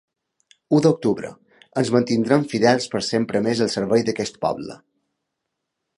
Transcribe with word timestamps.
U 0.77 0.79
d’octubre: 0.85 1.29
ens 1.81 1.91
mantindrem 1.97 2.47
fidels 2.53 2.89
per 2.95 3.05
sempre 3.11 3.45
més 3.49 3.65
al 3.67 3.73
servei 3.77 4.07
d’aquest 4.09 4.41
poble. 4.47 4.83